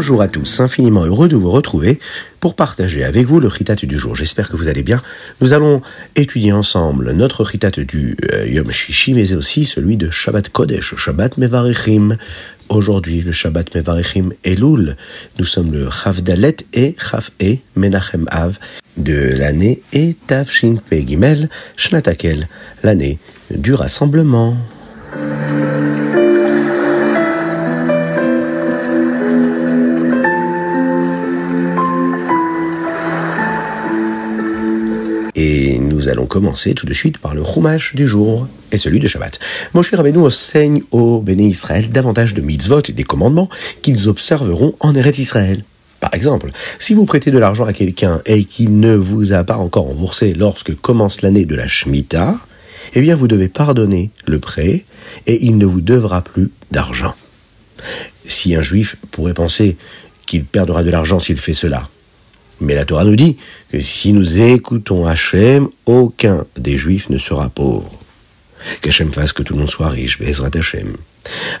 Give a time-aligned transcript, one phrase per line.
[0.00, 2.00] Bonjour à tous, infiniment heureux de vous retrouver
[2.40, 4.16] pour partager avec vous le Ritat du jour.
[4.16, 5.02] J'espère que vous allez bien.
[5.42, 5.82] Nous allons
[6.16, 11.36] étudier ensemble notre Ritat du euh, Yom Shishi, mais aussi celui de Shabbat Kodesh, Shabbat
[11.36, 12.16] Mevarichim.
[12.70, 14.96] Aujourd'hui, le Shabbat Mevarichim Elul.
[15.38, 18.58] Nous sommes le Chavdalet et Chav E Menachem Av
[18.96, 22.48] de l'année et Tavshin Pe Gimel Shnatakel,
[22.82, 23.18] l'année
[23.50, 24.56] du rassemblement.
[35.42, 39.08] Et nous allons commencer tout de suite par le Chumash du jour et celui de
[39.08, 39.38] Shabbat.
[39.72, 43.48] Moshe Rabbeinu enseigne au Béné Israël davantage de mitzvot et des commandements
[43.80, 45.64] qu'ils observeront en Eretz Israël.
[45.98, 49.56] Par exemple, si vous prêtez de l'argent à quelqu'un et qu'il ne vous a pas
[49.56, 52.36] encore remboursé lorsque commence l'année de la Shemitah,
[52.92, 54.84] eh bien vous devez pardonner le prêt
[55.26, 57.14] et il ne vous devra plus d'argent.
[58.26, 59.78] Si un juif pourrait penser
[60.26, 61.88] qu'il perdra de l'argent s'il fait cela,
[62.60, 63.36] mais la Torah nous dit
[63.70, 67.90] que si nous écoutons Hachem, aucun des Juifs ne sera pauvre.
[68.82, 70.96] Qu'Hachem fasse que tout le monde soit riche, Bezrat Hachem.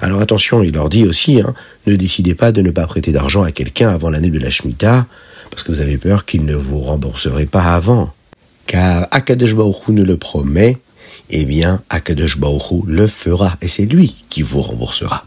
[0.00, 1.54] Alors attention, il leur dit aussi, hein,
[1.86, 5.06] ne décidez pas de ne pas prêter d'argent à quelqu'un avant l'année de la Shemitah,
[5.50, 8.12] parce que vous avez peur qu'il ne vous rembourserait pas avant.
[8.66, 10.78] Car Akadosh Baruch nous le promet,
[11.30, 15.26] eh bien Akadosh Baruch le fera, et c'est lui qui vous remboursera.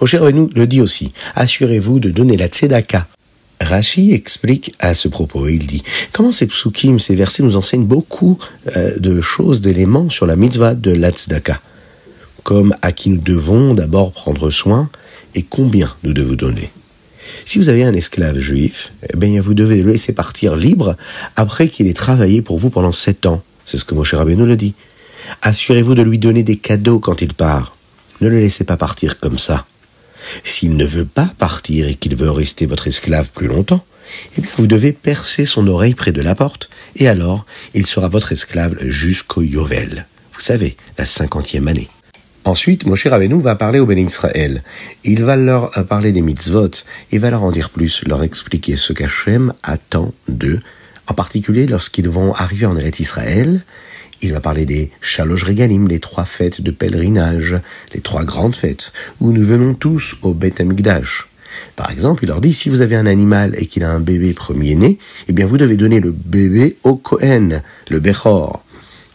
[0.00, 3.06] Mon cher nous le dit aussi, assurez-vous de donner la tzedaka
[3.60, 8.38] Rashi explique à ce propos, il dit, comment ces psukim, ces versets nous enseignent beaucoup
[8.76, 11.60] euh, de choses, d'éléments sur la mitzvah de l'atzdaka,
[12.42, 14.88] comme à qui nous devons d'abord prendre soin
[15.34, 16.70] et combien nous devons donner.
[17.44, 20.96] Si vous avez un esclave juif, eh bien vous devez le laisser partir libre
[21.36, 23.42] après qu'il ait travaillé pour vous pendant sept ans.
[23.66, 24.74] C'est ce que Moshe Rabbeinu le dit.
[25.42, 27.76] Assurez-vous de lui donner des cadeaux quand il part.
[28.20, 29.64] Ne le laissez pas partir comme ça.
[30.44, 33.84] S'il ne veut pas partir et qu'il veut rester votre esclave plus longtemps,
[34.36, 38.32] eh vous devez percer son oreille près de la porte, et alors il sera votre
[38.32, 40.06] esclave jusqu'au Yovel.
[40.32, 41.88] Vous savez, la cinquantième année.
[42.44, 44.62] Ensuite, Moshe Rabbeinu va parler au Ben Israël.
[45.04, 46.70] Il va leur parler des mitzvot,
[47.12, 50.60] et va leur en dire plus, leur expliquer ce qu'Hachem attend d'eux,
[51.06, 53.62] en particulier lorsqu'ils vont arriver en Eretz Israël,
[54.22, 57.56] il va parler des Shalosh Regalim, les trois fêtes de pèlerinage,
[57.94, 61.28] les trois grandes fêtes, où nous venons tous au Beth Amikdash.
[61.76, 64.32] Par exemple, il leur dit, si vous avez un animal et qu'il a un bébé
[64.32, 64.98] premier-né,
[65.28, 68.62] eh bien vous devez donner le bébé au Kohen, le Bechor.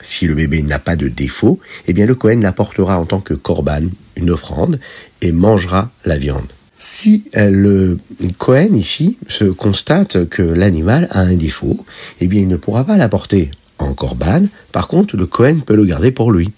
[0.01, 3.33] Si le bébé n'a pas de défaut, eh bien le Kohen l'apportera en tant que
[3.33, 3.83] korban,
[4.15, 4.79] une offrande,
[5.21, 6.51] et mangera la viande.
[6.77, 7.99] Si euh, le
[8.37, 11.85] Kohen ici se constate que l'animal a un défaut,
[12.19, 13.49] eh bien il ne pourra pas l'apporter
[13.79, 14.43] en korban.
[14.71, 16.51] Par contre, le Kohen peut le garder pour lui.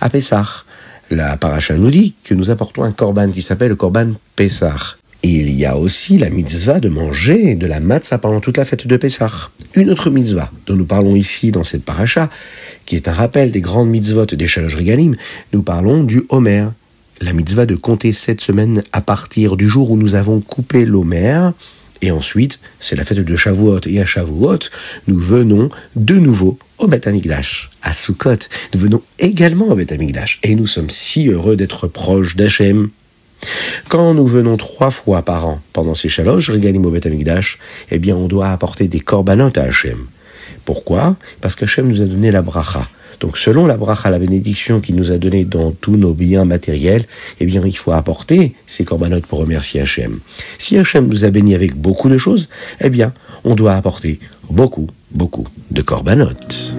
[0.00, 0.64] À Pessah,
[1.10, 4.96] la paracha nous dit que nous apportons un korban qui s'appelle le korban Pessah.
[5.24, 8.88] Il y a aussi la mitzvah de manger de la matzah pendant toute la fête
[8.88, 9.50] de Pessah.
[9.74, 12.28] Une autre mitzvah dont nous parlons ici dans cette paracha,
[12.86, 15.14] qui est un rappel des grandes mitzvot des Shalosh Regalim,
[15.52, 16.66] nous parlons du Homer.
[17.20, 21.50] La mitzvah de compter sept semaines à partir du jour où nous avons coupé l'Homer,
[22.02, 23.80] et ensuite, c'est la fête de Shavuot.
[23.86, 24.58] Et à Shavuot,
[25.06, 28.48] nous venons de nouveau au Beth Amikdash, à Sukkot.
[28.74, 30.40] Nous venons également au Beth Amikdash.
[30.42, 32.90] Et nous sommes si heureux d'être proches d'Hachem.
[33.88, 37.58] Quand nous venons trois fois par an pendant ces chaloges, Regalim au Beth Amikdash,
[37.92, 40.06] eh bien, on doit apporter des korbanot à Hachem.
[40.64, 41.16] Pourquoi?
[41.40, 42.88] Parce qu'Hachem nous a donné la bracha.
[43.22, 47.04] Donc selon la bracha, la bénédiction qu'il nous a donnée dans tous nos biens matériels,
[47.38, 50.18] eh bien il faut apporter ces corbanotes pour remercier Hachem.
[50.58, 52.48] Si Hachem nous a bénis avec beaucoup de choses,
[52.80, 53.14] eh bien
[53.44, 54.18] on doit apporter
[54.50, 56.72] beaucoup, beaucoup de corbanotes.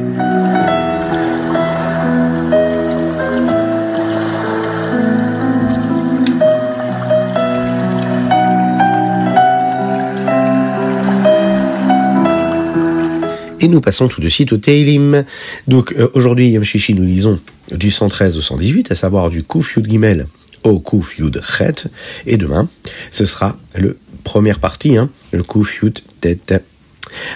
[13.64, 15.24] Et nous passons tout de suite au Teilim.
[15.70, 17.40] Donc euh, aujourd'hui, Yom Shishi, nous lisons
[17.72, 20.28] du 113 au 118, à savoir du Kuf Yud Gimel
[20.66, 21.86] au Kuf Yud Chet.
[22.26, 22.68] Et demain,
[23.10, 26.62] ce sera le première partie, hein, le Kuf Yud Tet.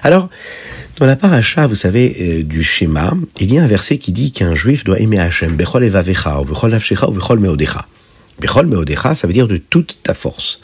[0.03, 0.29] Alors,
[0.97, 4.33] dans la paracha, vous savez, euh, du schéma, il y a un verset qui dit
[4.33, 7.87] qu'un juif doit aimer Hachem, Bechol Evavecha, ou Bechol Avshecha, ou Bechol Meodecha.
[8.39, 10.59] Bechol Meodecha, ça veut dire de toute ta force.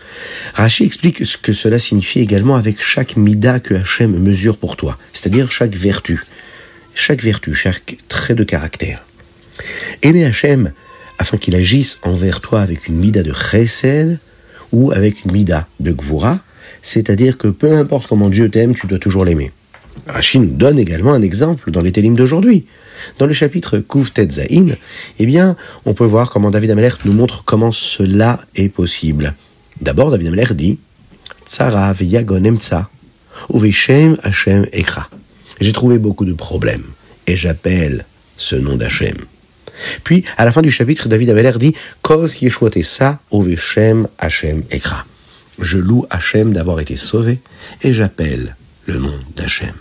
[0.53, 4.97] Rashi explique ce que cela signifie également avec chaque mida que Hachem mesure pour toi,
[5.11, 6.23] c'est-à-dire chaque vertu.
[6.95, 9.03] chaque vertu, chaque trait de caractère.
[10.03, 10.71] Aimer Hachem
[11.17, 14.19] afin qu'il agisse envers toi avec une mida de chesed
[14.71, 16.39] ou avec une mida de gvura,
[16.81, 19.51] c'est-à-dire que peu importe comment Dieu t'aime, tu dois toujours l'aimer.
[20.07, 22.65] Rachid nous donne également un exemple dans les télims d'aujourd'hui.
[23.19, 24.75] Dans le chapitre Kuv Zain,
[25.19, 25.55] eh bien,
[25.85, 29.33] on peut voir comment David Ameler nous montre comment cela est possible.
[29.81, 30.79] D'abord, David Ameler dit
[31.45, 32.89] Tsara veyagon emtsa,
[33.53, 35.09] uveshem Hashem ekra.
[35.59, 36.85] J'ai trouvé beaucoup de problèmes
[37.27, 38.05] et j'appelle
[38.37, 39.17] ce nom d'Hachem.
[40.03, 45.05] Puis, à la fin du chapitre, David Ameler dit Kos yeshuotesa uveshem Hashem ekra.
[45.59, 47.39] Je loue Hachem d'avoir été sauvé
[47.81, 48.55] et j'appelle
[48.85, 49.73] le nom d'Hachem.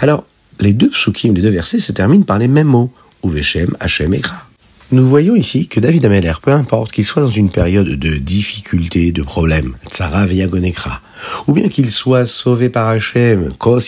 [0.00, 0.24] Alors,
[0.60, 2.92] les deux psukim, les deux versets se terminent par les mêmes mots,
[3.24, 4.48] Uveshem, Hachem, Ekra.
[4.90, 9.10] Nous voyons ici que David Ameller, peu importe qu'il soit dans une période de difficulté,
[9.10, 11.00] de problème, Tzara Veyagonekra,
[11.46, 13.80] ou bien qu'il soit sauvé par Hachem, Kos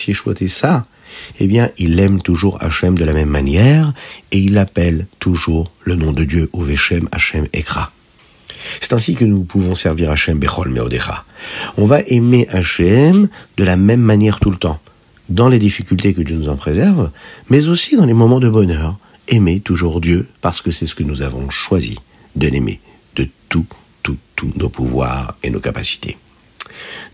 [0.47, 0.85] ça,
[1.39, 3.93] eh bien, il aime toujours Hachem de la même manière,
[4.31, 7.91] et il appelle toujours le nom de Dieu, Uveshem, Hachem, Ekra.
[8.81, 11.23] C'est ainsi que nous pouvons servir Hachem Bechol Meodecha.
[11.77, 13.27] On va aimer Hachem
[13.57, 14.79] de la même manière tout le temps
[15.29, 17.11] dans les difficultés que Dieu nous en préserve,
[17.49, 18.97] mais aussi dans les moments de bonheur.
[19.27, 21.97] Aimer toujours Dieu parce que c'est ce que nous avons choisi
[22.35, 22.79] de l'aimer
[23.15, 23.65] de tout,
[24.03, 26.17] tout, tous nos pouvoirs et nos capacités.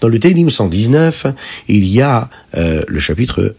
[0.01, 1.27] Dans le Télim 119,
[1.67, 3.55] il y a euh, le chapitre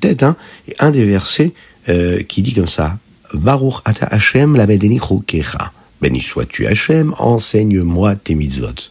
[0.00, 0.36] Tête, hein,
[0.78, 1.52] un des versets
[1.88, 2.98] euh, qui dit comme ça
[3.34, 5.72] Baruch ata Hashem la kecha.
[6.00, 8.90] Béni sois-tu Hashem, enseigne-moi tes mitzvot.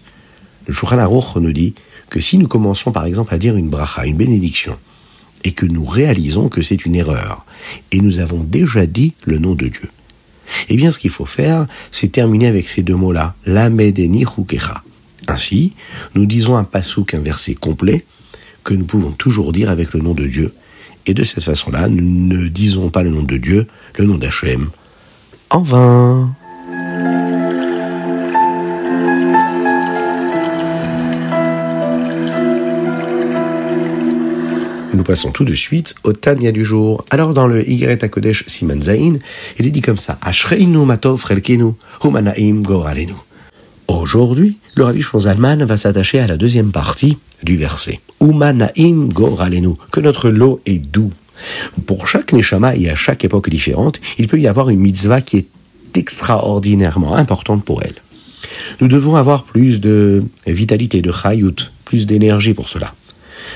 [0.67, 1.73] Le Shulchan Aruch nous dit
[2.09, 4.77] que si nous commençons par exemple à dire une bracha, une bénédiction,
[5.47, 7.45] et que nous réalisons que c'est une erreur.
[7.93, 9.89] Et nous avons déjà dit le nom de Dieu.
[10.67, 14.83] Eh bien, ce qu'il faut faire, c'est terminer avec ces deux mots-là, Lamedeni Hukecha.
[15.29, 15.71] Ainsi,
[16.15, 18.05] nous disons un pasouk, un verset complet,
[18.65, 20.53] que nous pouvons toujours dire avec le nom de Dieu.
[21.05, 23.67] Et de cette façon-là, nous ne disons pas le nom de Dieu,
[23.97, 24.69] le nom d'Hachem,
[25.49, 26.35] en vain.
[35.07, 37.05] Passons tout de suite au Tania du jour.
[37.11, 39.13] Alors dans le Y Kodesh Siman Zain,
[39.57, 41.71] il est dit comme ça Ashreinu matov relkenu,
[42.03, 43.13] humanaim goralenu.
[43.87, 48.01] Aujourd'hui, le Rabbi Zalman va s'attacher à la deuxième partie du verset.
[48.19, 51.13] Humanaim goralenu, que notre lot est doux.
[51.85, 55.37] Pour chaque Neshama et à chaque époque différente, il peut y avoir une mitzvah qui
[55.37, 55.47] est
[55.95, 57.95] extraordinairement importante pour elle.
[58.81, 62.93] Nous devons avoir plus de vitalité, de chayut, plus d'énergie pour cela.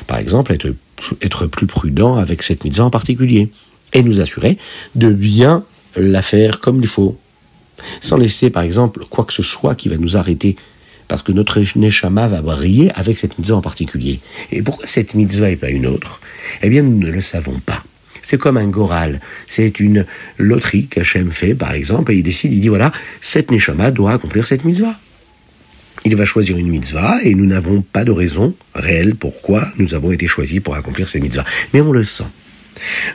[0.07, 0.73] Par exemple, être
[1.21, 3.49] être plus prudent avec cette mitzvah en particulier
[3.93, 4.57] et nous assurer
[4.95, 5.63] de bien
[5.95, 7.17] la faire comme il faut,
[7.99, 10.55] sans laisser par exemple quoi que ce soit qui va nous arrêter,
[11.07, 14.21] parce que notre neshama va briller avec cette mitzvah en particulier.
[14.51, 16.21] Et pourquoi cette mitzvah et pas une autre?
[16.61, 17.83] Eh bien, nous ne le savons pas.
[18.21, 19.19] C'est comme un goral.
[19.47, 20.05] C'est une
[20.37, 24.47] loterie qu'Hachem fait, par exemple, et il décide, il dit, voilà, cette neshama doit accomplir
[24.47, 24.95] cette mitzvah
[26.05, 30.11] il va choisir une mitzvah et nous n'avons pas de raison réelle pourquoi nous avons
[30.11, 31.45] été choisis pour accomplir ces mitzvahs.
[31.73, 32.25] Mais on le sent.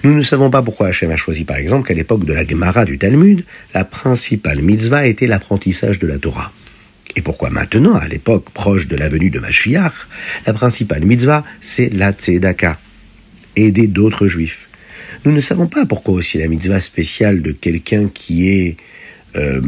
[0.05, 2.85] Nous ne savons pas pourquoi Hachem a choisi par exemple qu'à l'époque de la Gemara
[2.85, 3.45] du Talmud,
[3.75, 6.53] la principale mitzvah était l'apprentissage de la Torah.
[7.17, 9.93] Et pourquoi maintenant, à l'époque proche de la venue de Mashiach,
[10.47, 12.79] la principale mitzvah, c'est la tzedaka,
[13.57, 14.69] aider d'autres juifs.
[15.25, 18.77] Nous ne savons pas pourquoi aussi la mitzvah spéciale de quelqu'un qui est
[19.37, 19.61] euh,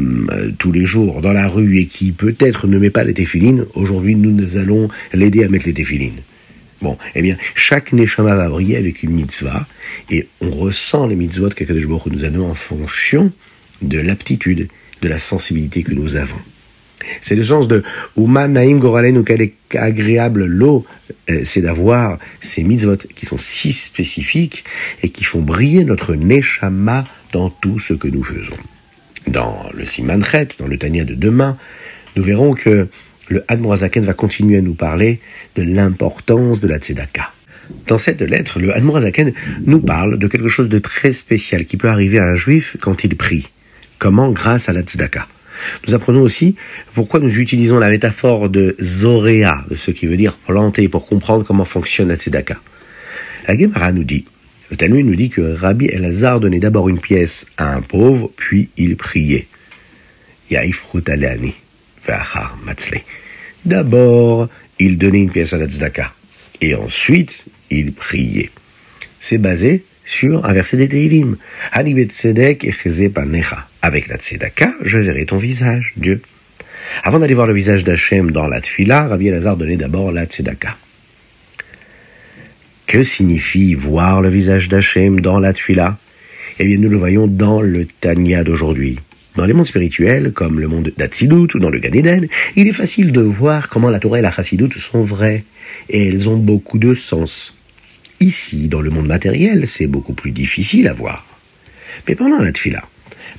[0.57, 4.15] tous les jours dans la rue et qui peut-être ne met pas les téfilines, aujourd'hui
[4.15, 6.21] nous allons l'aider à mettre les téfilines.
[6.81, 9.67] Bon, eh bien, chaque Neshama va briller avec une mitzvah,
[10.09, 13.33] et on ressent les mitzvot que nous avons en fonction
[13.81, 14.69] de l'aptitude,
[15.01, 16.39] de la sensibilité que nous avons.
[17.21, 17.83] C'est le sens de
[18.17, 20.85] Uma Naim Goralen, quel est agréable l'eau,
[21.29, 24.63] euh, c'est d'avoir ces mitzvot qui sont si spécifiques
[25.03, 28.57] et qui font briller notre Neshama dans tout ce que nous faisons
[29.29, 31.57] dans le Simanchet, dans le Tania de demain,
[32.15, 32.87] nous verrons que
[33.29, 35.19] le Admorazaken va continuer à nous parler
[35.55, 37.31] de l'importance de la Tzedaka.
[37.87, 39.33] Dans cette lettre, le Admorazaken
[39.65, 43.03] nous parle de quelque chose de très spécial qui peut arriver à un juif quand
[43.03, 43.49] il prie.
[43.99, 44.31] Comment?
[44.31, 45.27] Grâce à la Tzedaka.
[45.87, 46.55] Nous apprenons aussi
[46.93, 51.45] pourquoi nous utilisons la métaphore de Zoréa, de ce qui veut dire planter, pour comprendre
[51.45, 52.57] comment fonctionne la Tzedaka.
[53.47, 54.25] La Gemara nous dit
[54.71, 58.69] le Talmud nous dit que Rabbi Elazar donnait d'abord une pièce à un pauvre, puis
[58.77, 59.47] il priait.
[63.65, 64.47] D'abord,
[64.79, 66.13] il donnait une pièce à la tzedaka,
[66.61, 68.51] et ensuite, il priait.
[69.19, 71.35] C'est basé sur un verset des Teilim.
[71.71, 71.95] Avec
[74.07, 76.21] la tzedaka, je verrai ton visage, Dieu.
[77.03, 80.77] Avant d'aller voir le visage d'Hachem dans la tfila, Rabbi Elazar donnait d'abord la tzedaka.
[82.89, 85.99] Que signifie voir le visage d'Hachem dans la Tfila
[86.57, 88.97] Eh bien, nous le voyons dans le Tanya d'aujourd'hui.
[89.35, 92.73] Dans les mondes spirituels, comme le monde d'Atsidut ou dans le Gan Eden, il est
[92.73, 95.43] facile de voir comment la Torah et la sont vraies,
[95.87, 97.59] et elles ont beaucoup de sens.
[98.21, 101.27] Ici, dans le monde matériel, c'est beaucoup plus difficile à voir.
[102.07, 102.83] Mais pendant la Tfila,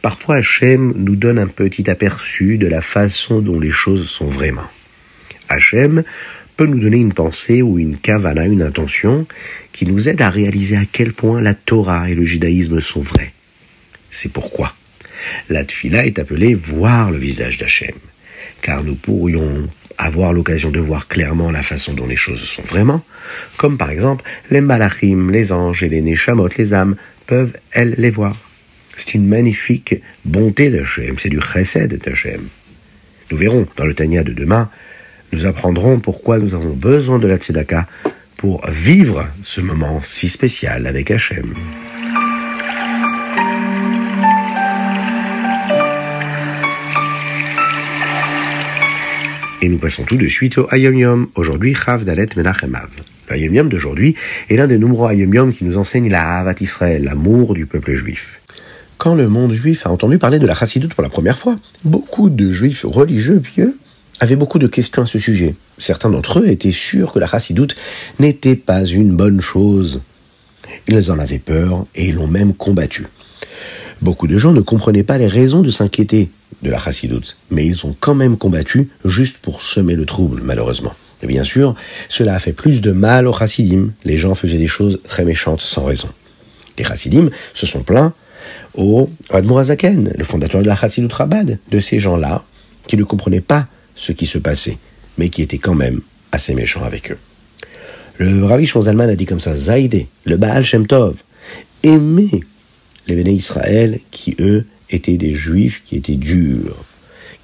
[0.01, 4.71] parfois Hachem nous donne un petit aperçu de la façon dont les choses sont vraiment.
[5.49, 6.05] Hachem
[6.61, 9.27] peut nous donner une pensée ou une kavana, une intention,
[9.73, 13.33] qui nous aide à réaliser à quel point la Torah et le judaïsme sont vrais.
[14.11, 14.75] C'est pourquoi
[15.49, 17.95] la tfila est appelée voir le visage d'Hachem,
[18.61, 23.03] car nous pourrions avoir l'occasion de voir clairement la façon dont les choses sont vraiment,
[23.57, 28.11] comme par exemple les malachim, les anges et les neshamot, les âmes, peuvent, elles, les
[28.11, 28.37] voir.
[28.99, 29.95] C'est une magnifique
[30.27, 32.49] bonté d'Hachem, c'est du chesed d'Hachem.
[33.31, 34.69] Nous verrons dans le Tanya de demain,
[35.33, 37.87] nous apprendrons pourquoi nous avons besoin de la tzedaka
[38.37, 41.55] pour vivre ce moment si spécial avec Hachem.
[49.63, 51.29] Et nous passons tout de suite au Hayom Yom.
[51.35, 52.89] Aujourd'hui, Chav Dalet Menachem Av.
[53.31, 54.17] Le Yom d'aujourd'hui
[54.49, 57.95] est l'un des nombreux Hayom Yom qui nous enseigne la Havat Israël, l'amour du peuple
[57.95, 58.41] juif.
[58.97, 62.31] Quand le monde juif a entendu parler de la Chassidoute pour la première fois, beaucoup
[62.31, 63.77] de juifs religieux pieux
[64.21, 65.55] avaient beaucoup de questions à ce sujet.
[65.79, 67.75] Certains d'entre eux étaient sûrs que la Chassidoute
[68.19, 70.03] n'était pas une bonne chose.
[70.87, 73.07] Ils en avaient peur et ils l'ont même combattu.
[74.03, 76.31] Beaucoup de gens ne comprenaient pas les raisons de s'inquiéter
[76.63, 80.95] de la chassidoute, mais ils ont quand même combattu juste pour semer le trouble, malheureusement.
[81.23, 81.75] Et bien sûr,
[82.09, 83.93] cela a fait plus de mal aux chassidim.
[84.05, 86.09] Les gens faisaient des choses très méchantes sans raison.
[86.79, 88.15] Les chassidim se sont plaints
[88.75, 92.45] au Admorazaken, le fondateur de la chassidoute Rabad, de ces gens-là
[92.87, 94.79] qui ne comprenaient pas ce qui se passait,
[95.19, 96.01] mais qui étaient quand même
[96.33, 97.19] assez méchants avec eux.
[98.19, 101.17] Le Ravi Shonzalman a dit comme ça, Zaïdé, le Baal Shem Tov,
[101.83, 102.41] aimait
[103.07, 106.77] les Béné Israël qui, eux, étaient des juifs qui étaient durs,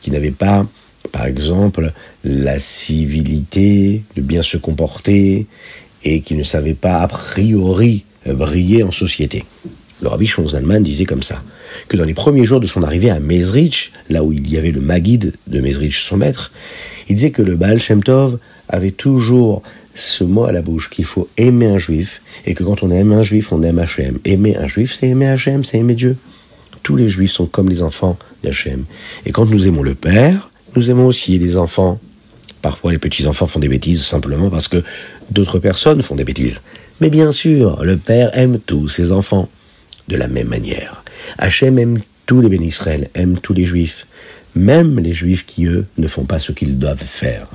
[0.00, 0.66] qui n'avaient pas,
[1.12, 1.92] par exemple,
[2.24, 5.46] la civilité de bien se comporter
[6.04, 9.44] et qui ne savaient pas a priori briller en société.
[10.02, 11.42] Le rabbi Zalman disait comme ça,
[11.88, 14.72] que dans les premiers jours de son arrivée à Mezrich, là où il y avait
[14.72, 16.52] le Magid de Mezrich, son maître,
[17.08, 18.38] il disait que le Baal Shem Tov
[18.68, 19.62] avait toujours
[19.94, 23.12] ce mot à la bouche qu'il faut aimer un juif et que quand on aime
[23.12, 24.18] un juif, on aime Hachem.
[24.24, 26.16] Aimer un juif, c'est aimer Hachem, c'est aimer Dieu.
[26.82, 28.84] Tous les juifs sont comme les enfants d'Hachem.
[29.24, 31.98] Et quand nous aimons le Père, nous aimons aussi les enfants.
[32.60, 34.82] Parfois, les petits-enfants font des bêtises simplement parce que
[35.30, 36.62] d'autres personnes font des bêtises.
[37.00, 39.48] Mais bien sûr, le Père aime tous ses enfants
[40.08, 41.02] de la même manière.
[41.38, 44.06] Hachem aime tous les bénis Israël, aime tous les juifs,
[44.54, 47.46] même les juifs qui, eux, ne font pas ce qu'ils doivent faire.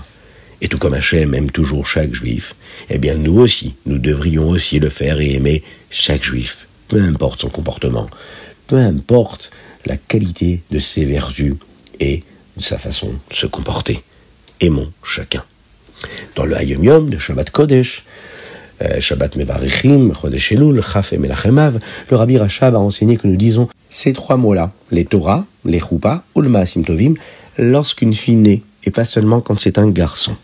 [0.62, 2.55] Et tout comme Hachem aime toujours chaque juif,
[2.89, 7.41] eh bien nous aussi, nous devrions aussi le faire et aimer chaque juif, peu importe
[7.41, 8.10] son comportement,
[8.67, 9.51] peu importe
[9.86, 11.55] la qualité de ses vertus
[12.00, 12.24] et
[12.58, 14.03] de sa façon de se comporter.
[14.60, 15.43] Aimons chacun.
[16.36, 18.03] Dans le Hayom Yom de Shabbat Kodesh,
[19.00, 24.38] Shabbat Mevarichim, Chodesh Elul, Chaf le Rabbi Rachab a enseigné que nous disons ces trois
[24.38, 27.13] mots-là, les Torah, les Choupa ou le Tovim,
[27.57, 30.35] lorsqu'une fille naît, et pas seulement quand c'est un garçon.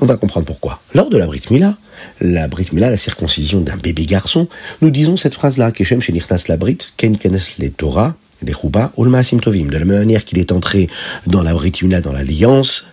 [0.00, 0.80] On va comprendre pourquoi.
[0.94, 1.76] Lors de la Brit Mila,
[2.20, 4.48] la Brit Mila, la circoncision d'un bébé garçon,
[4.80, 9.24] nous disons cette phrase-là, Keshem Shenirtas la Brit, Ken Kenes le Torah, les Chouba, Ulma
[9.24, 9.66] Tovim.
[9.66, 10.88] De la même manière qu'il est entré
[11.26, 12.84] dans la Brit Mila, dans l'alliance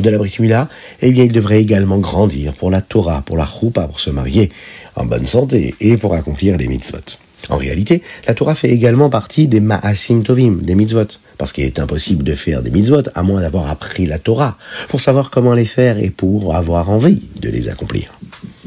[0.00, 0.68] de la Brit Mila,
[1.02, 4.50] eh bien, il devrait également grandir pour la Torah, pour la Choupa, pour se marier
[4.96, 7.18] en bonne santé et pour accomplir les mitzvot.
[7.50, 11.06] En réalité, la Torah fait également partie des Ma'asim Tovim, des mitzvot,
[11.38, 15.00] parce qu'il est impossible de faire des mitzvot à moins d'avoir appris la Torah, pour
[15.00, 18.12] savoir comment les faire et pour avoir envie de les accomplir.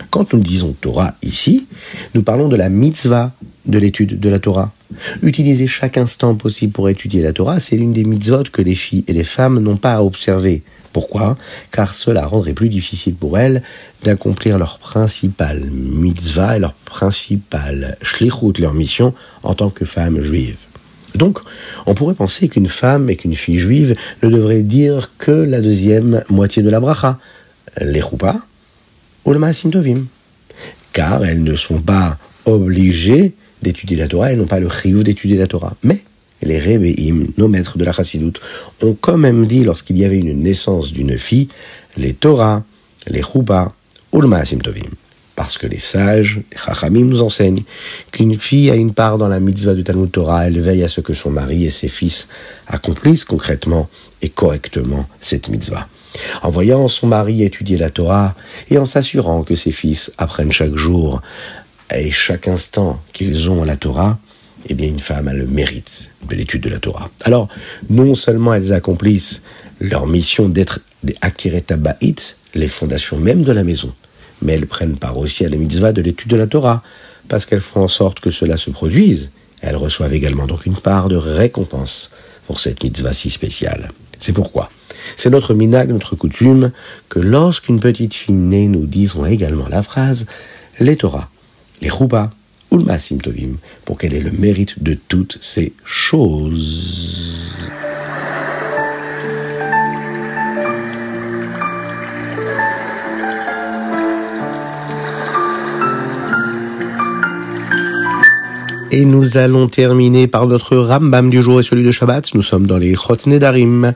[0.10, 1.68] Quand nous disons Torah ici,
[2.16, 3.34] nous parlons de la mitzvah
[3.66, 4.74] de l'étude de la Torah.
[5.22, 9.04] Utiliser chaque instant possible pour étudier la Torah, c'est l'une des mitzvot que les filles
[9.08, 10.64] et les femmes n'ont pas à observer.
[10.94, 11.38] Pourquoi?
[11.72, 13.64] Car cela rendrait plus difficile pour elles
[14.04, 20.58] d'accomplir leur principale mitzvah et leur principale shlichut, leur mission en tant que femmes juives.
[21.16, 21.40] Donc,
[21.86, 26.24] on pourrait penser qu'une femme et qu'une fille juive ne devraient dire que la deuxième
[26.30, 27.20] moitié de la bracha,
[27.80, 28.38] les choupas
[29.26, 30.06] ou le maasim tovim,
[30.94, 35.38] car elles ne sont pas obligées d'étudier la Torah, elles n'ont pas le chiyuv d'étudier
[35.38, 35.76] la Torah.
[35.84, 36.00] Mais
[36.42, 38.40] les Rebbeim, nos maîtres de la chassidoute,
[38.82, 41.50] ont quand même dit lorsqu'il y avait une naissance d'une fille,
[41.98, 42.64] les Torah,
[43.08, 43.74] les choupas
[44.12, 44.90] ou le maasim tovim
[45.42, 47.64] parce que les sages, les chachamim nous enseignent
[48.12, 51.02] qu'une fille a une part dans la mitzvah du Talmud Torah, elle veille à ce
[51.02, 52.28] que son mari et ses fils
[52.68, 53.90] accomplissent concrètement
[54.22, 55.88] et correctement cette mitzvah.
[56.44, 58.36] En voyant son mari étudier la Torah
[58.70, 61.24] et en s'assurant que ses fils apprennent chaque jour
[61.96, 64.20] et chaque instant qu'ils ont la Torah,
[64.68, 67.10] eh bien une femme a le mérite de l'étude de la Torah.
[67.22, 67.48] Alors,
[67.90, 69.42] non seulement elles accomplissent
[69.80, 73.94] leur mission d'être des Akireta Ba'it, les fondations même de la maison,
[74.42, 76.84] mais elles prennent part aussi à la mitzvah de l'étude de la Torah,
[77.28, 79.32] parce qu'elles font en sorte que cela se produise.
[79.62, 82.12] Elles reçoivent également donc une part de récompense
[82.48, 83.92] pour cette mitzvah si spéciale.
[84.20, 84.70] C'est pourquoi
[85.18, 86.72] c'est notre minag, notre coutume,
[87.10, 90.26] que lorsqu'une petite fille née, nous disons également la phrase
[90.80, 91.30] les Torah,
[91.82, 92.32] les Rouba
[92.72, 97.48] ou le Masim Tovim, pour qu'elle ait le mérite de toutes ces choses.
[108.94, 112.34] Et nous allons terminer par notre Rambam du jour et celui de Shabbat.
[112.36, 113.94] Nous sommes dans les Chotnedarim.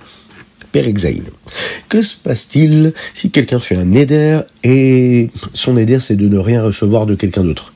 [1.87, 6.63] Que se passe-t-il si quelqu'un fait un neder et son neder c'est de ne rien
[6.63, 7.74] recevoir de quelqu'un d'autre?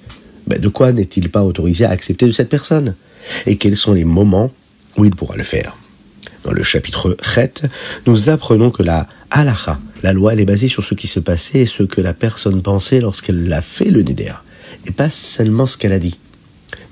[0.50, 2.96] Ben, De quoi n'est-il pas autorisé à accepter de cette personne?
[3.46, 4.51] Et quels sont les moments
[4.98, 5.77] où il pourra le faire?
[6.44, 7.62] Dans le chapitre Chet,
[8.08, 11.60] nous apprenons que la halacha, la loi, elle est basée sur ce qui se passait
[11.60, 14.34] et ce que la personne pensait lorsqu'elle a fait le neder,
[14.88, 16.18] et pas seulement ce qu'elle a dit.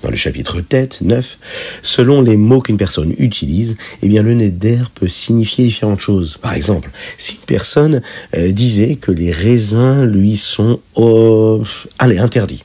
[0.04, 1.40] Dans le chapitre tête 9,
[1.82, 6.38] selon les mots qu'une personne utilise, eh bien le neder peut signifier différentes choses.
[6.38, 8.02] Par exemple, si une personne
[8.36, 11.64] euh, disait que les raisins lui sont oh,
[11.98, 12.64] allez, interdits,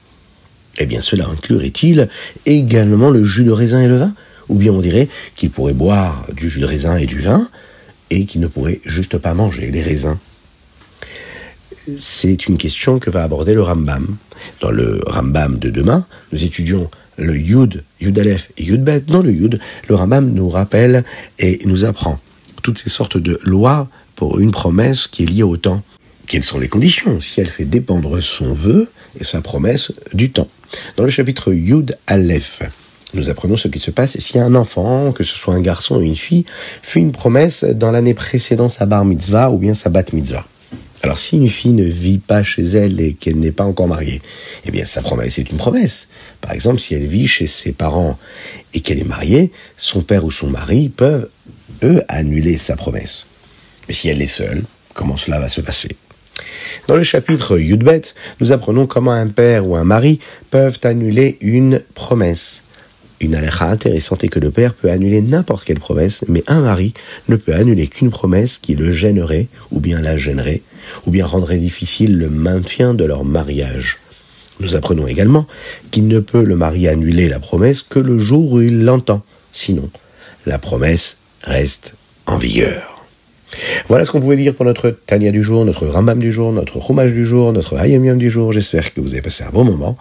[0.82, 2.08] eh bien cela inclurait-il
[2.46, 4.14] également le jus de raisin et le vin?
[4.48, 7.48] Ou bien on dirait qu'il pourrait boire du jus de raisin et du vin
[8.10, 10.16] et qu'il ne pourrait juste pas manger les raisins?
[11.98, 14.16] C'est une question que va aborder le Rambam.
[14.60, 19.22] Dans le Rambam de demain, nous étudions le Yud, Yud Aleph et Yud Bet, dans
[19.22, 21.04] le Yud, le Rambam nous rappelle
[21.38, 22.18] et nous apprend
[22.62, 25.82] toutes ces sortes de lois pour une promesse qui est liée au temps.
[26.32, 28.88] Quelles sont les conditions si elle fait dépendre son vœu
[29.20, 30.48] et sa promesse du temps
[30.96, 32.62] Dans le chapitre Yud Aleph,
[33.12, 36.00] nous apprenons ce qui se passe si un enfant, que ce soit un garçon ou
[36.00, 36.46] une fille,
[36.80, 40.48] fait une promesse dans l'année précédant sa bar mitzvah ou bien sa bat mitzvah.
[41.02, 44.22] Alors si une fille ne vit pas chez elle et qu'elle n'est pas encore mariée,
[44.64, 46.08] eh bien sa promesse est une promesse.
[46.40, 48.18] Par exemple, si elle vit chez ses parents
[48.72, 51.28] et qu'elle est mariée, son père ou son mari peuvent,
[51.82, 53.26] eux, annuler sa promesse.
[53.86, 55.90] Mais si elle est seule, comment cela va se passer?
[56.88, 58.02] Dans le chapitre Yudbet,
[58.40, 60.18] nous apprenons comment un père ou un mari
[60.50, 62.64] peuvent annuler une promesse.
[63.20, 66.92] Une aléra intéressante est que le père peut annuler n'importe quelle promesse, mais un mari
[67.28, 70.62] ne peut annuler qu'une promesse qui le gênerait, ou bien la gênerait,
[71.06, 73.98] ou bien rendrait difficile le maintien de leur mariage.
[74.58, 75.46] Nous apprenons également
[75.92, 79.22] qu'il ne peut le mari annuler la promesse que le jour où il l'entend.
[79.52, 79.88] Sinon,
[80.46, 81.94] la promesse reste
[82.26, 82.91] en vigueur.
[83.88, 86.78] Voilà ce qu'on pouvait dire pour notre Tania du jour, notre Rambam du jour, notre
[86.78, 88.52] Roumage du jour, notre Hayamium du jour.
[88.52, 89.96] J'espère que vous avez passé un bon moment.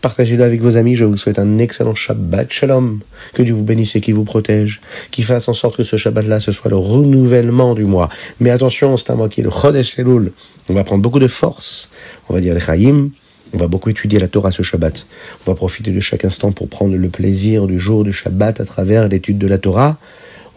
[0.00, 0.94] Partagez-le avec vos amis.
[0.94, 3.00] Je vous souhaite un excellent Shabbat Shalom.
[3.34, 4.80] Que Dieu vous bénisse et qu'il vous protège.
[5.10, 8.08] Qu'il fasse en sorte que ce Shabbat-là, ce soit le renouvellement du mois.
[8.40, 10.32] Mais attention, c'est un mois qui est le Chodesh Elul.
[10.70, 11.90] On va prendre beaucoup de force.
[12.28, 13.10] On va dire les Chayim.
[13.52, 15.06] On va beaucoup étudier la Torah ce Shabbat.
[15.44, 18.64] On va profiter de chaque instant pour prendre le plaisir du jour du Shabbat à
[18.64, 19.98] travers l'étude de la Torah.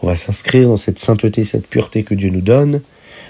[0.02, 2.80] On va s'inscrire dans cette sainteté, cette pureté que Dieu nous donne.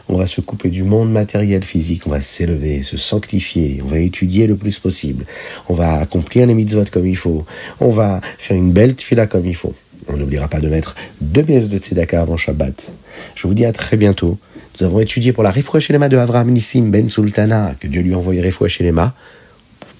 [0.08, 3.98] On va se couper du monde matériel physique, on va s'élever, se sanctifier, on va
[3.98, 5.24] étudier le plus possible,
[5.68, 7.46] on va accomplir les mitzvot comme il faut,
[7.80, 9.72] on va faire une belle tfila comme il faut.
[10.08, 12.92] On n'oubliera pas de mettre deux pièces de tzedaka avant Shabbat.
[13.34, 14.38] Je vous dis à très bientôt.
[14.78, 18.18] Nous avons étudié pour la chez de Avraham Nissim Ben Sultana, que Dieu lui a
[18.18, 19.08] envoyé chez Vous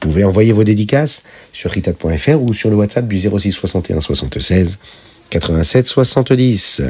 [0.00, 1.22] pouvez envoyer vos dédicaces
[1.52, 4.78] sur ritat.fr ou sur le WhatsApp du 06 61 76
[5.40, 6.80] 87 70.